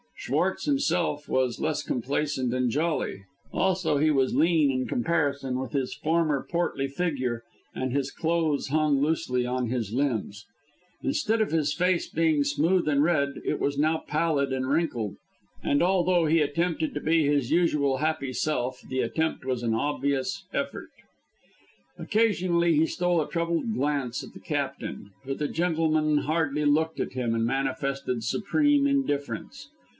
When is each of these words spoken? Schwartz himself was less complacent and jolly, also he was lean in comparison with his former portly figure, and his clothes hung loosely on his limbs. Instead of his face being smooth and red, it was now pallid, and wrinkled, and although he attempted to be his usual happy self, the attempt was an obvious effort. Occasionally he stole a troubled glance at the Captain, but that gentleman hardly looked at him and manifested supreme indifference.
Schwartz 0.17 0.65
himself 0.65 1.27
was 1.27 1.59
less 1.59 1.81
complacent 1.83 2.53
and 2.53 2.69
jolly, 2.69 3.25
also 3.51 3.97
he 3.97 4.11
was 4.11 4.35
lean 4.35 4.71
in 4.71 4.87
comparison 4.87 5.59
with 5.59 5.71
his 5.73 5.95
former 5.95 6.45
portly 6.47 6.87
figure, 6.87 7.43
and 7.73 7.91
his 7.91 8.11
clothes 8.11 8.67
hung 8.67 8.99
loosely 8.99 9.47
on 9.47 9.67
his 9.67 9.93
limbs. 9.93 10.45
Instead 11.03 11.41
of 11.41 11.51
his 11.51 11.73
face 11.73 12.07
being 12.07 12.43
smooth 12.43 12.87
and 12.87 13.03
red, 13.03 13.41
it 13.45 13.59
was 13.59 13.77
now 13.79 14.03
pallid, 14.07 14.53
and 14.53 14.69
wrinkled, 14.69 15.15
and 15.63 15.81
although 15.83 16.25
he 16.27 16.39
attempted 16.39 16.93
to 16.93 16.99
be 17.01 17.25
his 17.25 17.51
usual 17.51 17.97
happy 17.97 18.33
self, 18.33 18.81
the 18.89 18.99
attempt 19.01 19.43
was 19.45 19.63
an 19.63 19.73
obvious 19.73 20.45
effort. 20.53 20.89
Occasionally 21.97 22.75
he 22.75 22.85
stole 22.85 23.21
a 23.21 23.29
troubled 23.29 23.73
glance 23.73 24.23
at 24.23 24.33
the 24.33 24.39
Captain, 24.39 25.11
but 25.25 25.39
that 25.39 25.53
gentleman 25.53 26.19
hardly 26.19 26.65
looked 26.65 26.99
at 26.99 27.13
him 27.13 27.33
and 27.33 27.45
manifested 27.45 28.23
supreme 28.23 28.85
indifference. 28.85 29.67